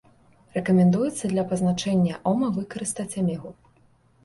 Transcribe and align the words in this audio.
Рэкамендуецца 0.55 1.31
для 1.33 1.43
пазначэння 1.51 2.17
ома 2.33 2.51
выкарыстаць 2.59 3.11
амегу. 3.25 3.57